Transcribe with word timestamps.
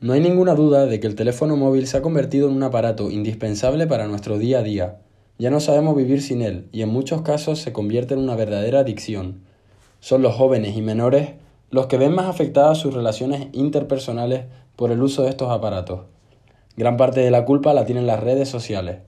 No 0.00 0.12
hay 0.12 0.20
ninguna 0.20 0.54
duda 0.54 0.86
de 0.86 1.00
que 1.00 1.08
el 1.08 1.16
teléfono 1.16 1.56
móvil 1.56 1.88
se 1.88 1.96
ha 1.96 2.02
convertido 2.02 2.48
en 2.48 2.54
un 2.54 2.62
aparato 2.62 3.10
indispensable 3.10 3.88
para 3.88 4.06
nuestro 4.06 4.38
día 4.38 4.60
a 4.60 4.62
día. 4.62 4.98
Ya 5.38 5.50
no 5.50 5.58
sabemos 5.58 5.96
vivir 5.96 6.22
sin 6.22 6.40
él 6.40 6.68
y 6.70 6.82
en 6.82 6.88
muchos 6.88 7.22
casos 7.22 7.58
se 7.58 7.72
convierte 7.72 8.14
en 8.14 8.20
una 8.20 8.36
verdadera 8.36 8.78
adicción. 8.78 9.40
Son 9.98 10.22
los 10.22 10.36
jóvenes 10.36 10.76
y 10.76 10.82
menores 10.82 11.30
los 11.70 11.86
que 11.86 11.98
ven 11.98 12.14
más 12.14 12.26
afectadas 12.26 12.78
sus 12.78 12.94
relaciones 12.94 13.48
interpersonales 13.52 14.44
por 14.76 14.92
el 14.92 15.02
uso 15.02 15.24
de 15.24 15.30
estos 15.30 15.50
aparatos. 15.50 16.02
Gran 16.76 16.96
parte 16.96 17.18
de 17.18 17.32
la 17.32 17.44
culpa 17.44 17.74
la 17.74 17.84
tienen 17.84 18.06
las 18.06 18.20
redes 18.20 18.48
sociales. 18.48 18.98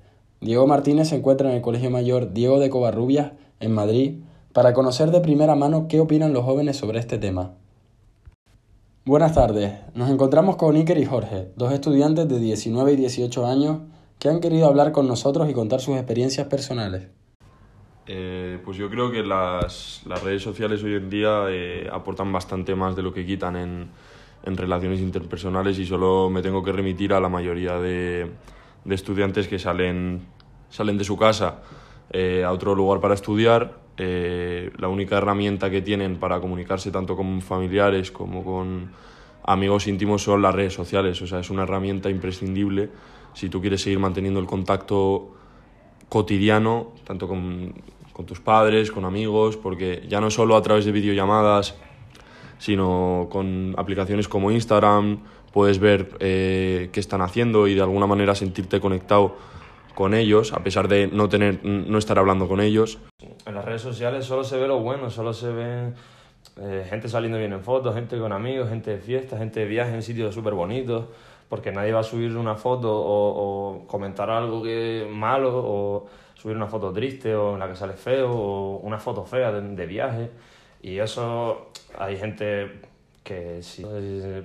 Diego 0.41 0.67
Martínez 0.67 1.11
se 1.11 1.17
encuentra 1.17 1.51
en 1.51 1.55
el 1.55 1.63
Colegio 1.63 1.93
Mayor 1.93 2.33
Diego 2.33 2.59
de 2.59 2.69
Covarrubias, 2.69 3.31
en 3.61 3.71
Madrid, 3.71 4.15
para 4.53 4.73
conocer 4.73 5.13
de 5.13 5.21
primera 5.21 5.55
mano 5.55 5.87
qué 5.87 6.01
opinan 6.01 6.33
los 6.33 6.45
jóvenes 6.45 6.77
sobre 6.77 6.99
este 6.99 7.19
tema. 7.19 7.53
Buenas 9.07 9.35
tardes, 9.35 9.73
nos 9.95 10.11
encontramos 10.11 10.57
con 10.57 10.77
Iker 10.77 10.99
y 10.99 11.07
Jorge, 11.07 11.53
dos 11.57 11.73
estudiantes 11.73 12.29
de 12.29 12.39
19 12.39 12.93
y 12.93 12.97
18 12.97 13.47
años 13.47 13.79
que 14.19 14.29
han 14.29 14.41
querido 14.41 14.67
hablar 14.67 14.93
con 14.93 15.09
nosotros 15.09 15.49
y 15.49 15.55
contar 15.55 15.81
sus 15.81 15.97
experiencias 15.97 16.49
personales. 16.49 17.09
Eh, 18.07 18.59
pues 18.63 18.77
yo 18.77 18.91
creo 18.91 19.11
que 19.11 19.23
las, 19.23 20.03
redes 20.23 20.43
sociales 20.43 20.83
hoy 20.83 20.97
en 20.97 21.09
día 21.09 21.45
eh, 21.49 21.89
aportan 21.91 22.31
bastante 22.31 22.75
más 22.75 22.95
de 22.95 23.03
lo 23.03 23.15
que 23.15 23.25
quitan 23.25 23.57
en, 23.57 23.89
relaciones 24.45 25.01
interpersonales 25.01 25.79
y 25.79 25.87
solo 25.87 26.29
me 26.29 26.43
tengo 26.43 26.63
que 26.63 26.73
remitir 26.73 27.15
a 27.15 27.21
la 27.21 27.31
mayoría 27.31 27.79
de, 27.79 28.31
estudiantes 28.85 29.49
que 29.49 29.59
salen, 29.59 30.27
salen 30.69 30.99
de 30.99 31.05
su 31.05 31.17
casa 31.17 31.63
eh, 32.11 32.45
a 32.45 32.53
otro 32.53 32.75
lugar 32.75 33.01
para 33.01 33.15
estudiar 33.15 33.79
eh, 34.03 34.71
la 34.79 34.89
única 34.89 35.19
herramienta 35.19 35.69
que 35.69 35.83
tienen 35.83 36.17
para 36.17 36.41
comunicarse 36.41 36.91
tanto 36.91 37.15
con 37.15 37.43
familiares 37.43 38.11
como 38.11 38.43
con 38.43 38.93
amigos 39.45 39.87
íntimos 39.89 40.23
son 40.23 40.41
las 40.41 40.55
redes 40.55 40.73
sociales. 40.73 41.21
O 41.21 41.27
sea, 41.27 41.41
es 41.41 41.51
una 41.51 41.65
herramienta 41.65 42.09
imprescindible 42.09 42.89
si 43.35 43.51
tú 43.51 43.61
quieres 43.61 43.83
seguir 43.83 43.99
manteniendo 43.99 44.41
el 44.41 44.47
contacto 44.47 45.33
cotidiano, 46.09 46.93
tanto 47.05 47.29
con, 47.29 47.75
tus 48.27 48.41
padres, 48.41 48.91
con 48.91 49.05
amigos, 49.05 49.59
porque 49.59 50.07
ya 50.09 50.19
no 50.21 50.31
solo 50.31 50.57
a 50.57 50.63
través 50.63 50.87
de 50.87 50.93
videollamadas, 50.93 51.75
sino 52.59 53.29
con 53.31 53.75
aplicaciones 53.77 54.29
como 54.29 54.51
Instagram, 54.51 55.21
puedes 55.53 55.79
ver 55.79 56.17
eh, 56.21 56.89
qué 56.91 57.01
están 57.01 57.21
haciendo 57.21 57.69
y 57.69 57.75
de 57.75 57.83
alguna 57.83 58.07
manera 58.07 58.35
sentirte 58.35 58.81
conectado 58.81 59.37
con 60.01 60.15
ellos, 60.15 60.55
a 60.55 60.61
pesar 60.61 60.89
de 60.89 61.09
no, 61.09 61.29
tener, 61.29 61.63
no 61.63 61.99
estar 61.99 62.19
hablando 62.19 62.49
con 62.49 62.63
ellos. 62.63 62.99
En 63.45 63.55
las 63.55 63.63
redes 63.63 63.83
sociales 63.83 64.25
solo 64.25 64.45
se 64.45 64.57
ve 64.57 64.67
lo 64.67 64.79
bueno, 64.79 65.11
solo 65.11 65.35
se 65.35 65.53
ve 65.53 65.93
eh, 66.59 66.87
gente 66.89 67.07
saliendo 67.07 67.37
bien 67.37 67.53
en 67.53 67.63
fotos, 67.63 67.95
gente 67.95 68.19
con 68.19 68.33
amigos, 68.33 68.71
gente 68.71 68.93
de 68.93 68.99
fiesta, 68.99 69.37
gente 69.37 69.61
de 69.61 69.67
viaje 69.67 69.95
en 69.95 70.03
sitios 70.03 70.35
súper 70.35 70.55
bonitos, 70.55 71.05
porque 71.51 71.71
nadie 71.71 71.93
va 71.93 72.01
a 72.01 72.03
subir 72.03 72.35
una 72.35 72.55
foto 72.55 72.89
o, 72.91 73.85
comentar 73.87 74.31
algo 74.31 74.63
que 74.63 75.07
malo 75.07 75.53
o 75.55 76.07
subir 76.35 76.57
una 76.57 76.67
foto 76.67 76.95
triste 76.95 77.35
o 77.35 77.53
en 77.53 77.59
la 77.59 77.69
que 77.69 77.77
sale 77.77 77.93
feo 77.93 78.33
o 78.33 78.79
una 78.79 78.99
foto 78.99 79.27
fea 79.27 79.53
de, 79.53 79.61
de 79.61 79.85
viaje. 79.85 80.31
Y 80.81 80.97
eso 80.97 81.73
hay 81.99 82.17
gente 82.17 82.81
que 83.23 83.63
sí 83.63 83.85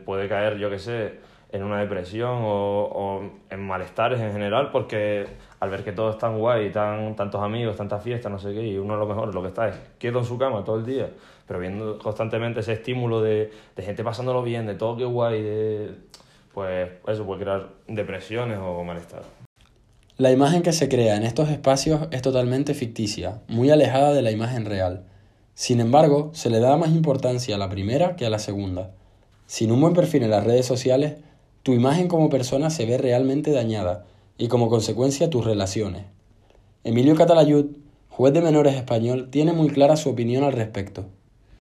puede 0.03 0.27
caer, 0.27 0.57
yo 0.57 0.69
qué 0.69 0.79
sé, 0.79 1.13
en 1.51 1.63
una 1.63 1.79
depresión 1.79 2.39
o, 2.43 3.21
en 3.49 3.65
malestares 3.65 4.19
en 4.19 4.31
general, 4.31 4.71
porque 4.71 5.25
al 5.59 5.69
ver 5.69 5.83
que 5.83 5.91
todo 5.91 6.09
es 6.09 6.17
tan 6.17 6.37
guay, 6.37 6.71
tan, 6.71 7.15
tantos 7.15 7.41
amigos, 7.41 7.75
tantas 7.75 8.03
fiestas, 8.03 8.31
no 8.31 8.39
sé 8.39 8.53
qué, 8.53 8.65
y 8.65 8.77
uno 8.77 8.95
a 8.95 8.97
lo 8.97 9.05
mejor 9.05 9.33
lo 9.33 9.41
que 9.41 9.47
está 9.49 9.69
es 9.69 9.75
quieto 9.97 10.19
en 10.19 10.25
su 10.25 10.37
cama 10.37 10.63
todo 10.63 10.77
el 10.77 10.85
día, 10.85 11.09
pero 11.47 11.59
viendo 11.59 11.97
constantemente 11.97 12.59
ese 12.59 12.73
estímulo 12.73 13.21
de, 13.21 13.51
de 13.75 13.83
gente 13.83 14.03
pasándolo 14.03 14.43
bien, 14.43 14.65
de 14.65 14.75
todo 14.75 14.97
que 14.97 15.05
guay, 15.05 15.41
de, 15.41 15.95
pues 16.53 16.89
eso 17.07 17.25
puede 17.25 17.41
crear 17.41 17.69
depresiones 17.87 18.57
o 18.61 18.83
malestar. 18.83 19.23
La 20.17 20.31
imagen 20.31 20.61
que 20.61 20.71
se 20.71 20.87
crea 20.87 21.17
en 21.17 21.23
estos 21.23 21.49
espacios 21.49 22.07
es 22.11 22.21
totalmente 22.21 22.73
ficticia, 22.73 23.41
muy 23.49 23.69
alejada 23.69 24.13
de 24.13 24.21
la 24.21 24.31
imagen 24.31 24.63
real. 24.63 25.03
Sin 25.55 25.81
embargo, 25.81 26.31
se 26.33 26.49
le 26.49 26.61
da 26.61 26.77
más 26.77 26.91
importancia 26.91 27.55
a 27.55 27.57
la 27.57 27.69
primera 27.69 28.15
que 28.15 28.25
a 28.25 28.29
la 28.29 28.39
segunda. 28.39 28.91
Sin 29.45 29.73
un 29.73 29.81
buen 29.81 29.93
perfil 29.93 30.23
en 30.23 30.31
las 30.31 30.45
redes 30.45 30.65
sociales, 30.65 31.15
tu 31.65 31.73
imagen 31.73 32.07
como 32.07 32.29
persona 32.29 32.69
se 32.69 32.85
ve 32.85 32.99
realmente 32.99 33.51
dañada 33.51 34.05
y 34.37 34.49
como 34.49 34.69
consecuencia 34.69 35.31
tus 35.31 35.43
relaciones. 35.43 36.05
Emilio 36.83 37.15
Catalayud, 37.15 37.77
juez 38.07 38.35
de 38.35 38.41
menores 38.43 38.75
español, 38.75 39.29
tiene 39.31 39.51
muy 39.51 39.69
clara 39.69 39.95
su 39.95 40.11
opinión 40.11 40.43
al 40.43 40.53
respecto. 40.53 41.05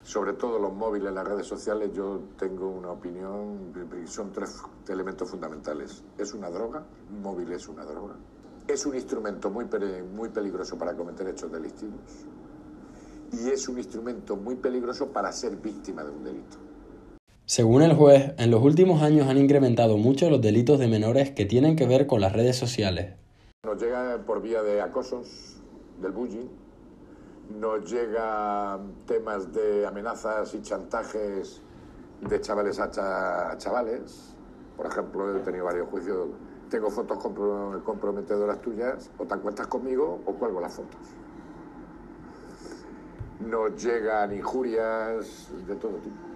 Sobre 0.04 0.34
todo 0.34 0.58
los 0.58 0.74
móviles, 0.74 1.14
las 1.14 1.26
redes 1.26 1.46
sociales, 1.46 1.92
yo 1.94 2.20
tengo 2.38 2.68
una 2.68 2.90
opinión, 2.90 3.72
son 4.04 4.32
tres 4.32 4.60
elementos 4.86 5.30
fundamentales. 5.30 6.04
Es 6.18 6.34
una 6.34 6.50
droga, 6.50 6.84
un 7.10 7.22
móvil 7.22 7.52
es 7.52 7.66
una 7.66 7.86
droga. 7.86 8.16
Es 8.68 8.84
un 8.84 8.96
instrumento 8.96 9.48
muy, 9.48 9.64
muy 10.14 10.28
peligroso 10.28 10.76
para 10.76 10.94
cometer 10.94 11.26
hechos 11.28 11.50
delictivos. 11.50 12.00
Y 13.32 13.48
es 13.48 13.66
un 13.66 13.78
instrumento 13.78 14.36
muy 14.36 14.56
peligroso 14.56 15.06
para 15.06 15.32
ser 15.32 15.56
víctima 15.56 16.04
de 16.04 16.10
un 16.10 16.22
delito. 16.22 16.58
Según 17.48 17.82
el 17.82 17.94
juez, 17.94 18.34
en 18.38 18.50
los 18.50 18.60
últimos 18.60 19.02
años 19.02 19.28
han 19.28 19.38
incrementado 19.38 19.98
mucho 19.98 20.28
los 20.28 20.40
delitos 20.40 20.80
de 20.80 20.88
menores 20.88 21.30
que 21.30 21.44
tienen 21.44 21.76
que 21.76 21.86
ver 21.86 22.08
con 22.08 22.20
las 22.20 22.32
redes 22.32 22.56
sociales. 22.56 23.14
Nos 23.64 23.80
llega 23.80 24.18
por 24.26 24.42
vía 24.42 24.64
de 24.64 24.82
acosos, 24.82 25.62
del 26.02 26.10
bullying, 26.10 26.48
nos 27.60 27.88
llega 27.88 28.80
temas 29.06 29.52
de 29.52 29.86
amenazas 29.86 30.54
y 30.54 30.62
chantajes 30.62 31.62
de 32.20 32.40
chavales 32.40 32.80
a, 32.80 33.54
chavales. 33.58 34.34
Por 34.76 34.86
ejemplo, 34.86 35.36
he 35.36 35.38
tenido 35.38 35.66
varios 35.66 35.88
juicios. 35.88 36.26
Tengo 36.68 36.90
fotos 36.90 37.16
comprometedoras 37.84 38.60
tuyas, 38.60 39.08
o 39.18 39.24
te 39.24 39.34
acuestas 39.34 39.68
conmigo 39.68 40.20
o 40.26 40.34
cuelgo 40.34 40.60
las 40.60 40.74
fotos. 40.74 40.98
Nos 43.38 43.80
llegan 43.80 44.34
injurias 44.34 45.48
de 45.64 45.76
todo 45.76 45.92
tipo. 45.98 46.35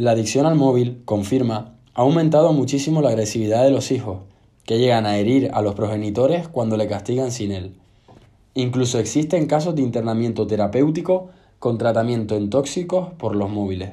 La 0.00 0.12
adicción 0.12 0.46
al 0.46 0.54
móvil, 0.54 1.02
confirma, 1.04 1.74
ha 1.92 2.00
aumentado 2.00 2.54
muchísimo 2.54 3.02
la 3.02 3.10
agresividad 3.10 3.64
de 3.64 3.70
los 3.70 3.90
hijos, 3.90 4.20
que 4.64 4.78
llegan 4.78 5.04
a 5.04 5.18
herir 5.18 5.50
a 5.52 5.60
los 5.60 5.74
progenitores 5.74 6.48
cuando 6.48 6.78
le 6.78 6.88
castigan 6.88 7.30
sin 7.30 7.52
él. 7.52 7.74
Incluso 8.54 8.98
existen 8.98 9.44
casos 9.44 9.74
de 9.74 9.82
internamiento 9.82 10.46
terapéutico 10.46 11.28
con 11.58 11.76
tratamiento 11.76 12.34
en 12.34 12.48
tóxicos 12.48 13.12
por 13.18 13.36
los 13.36 13.50
móviles. 13.50 13.90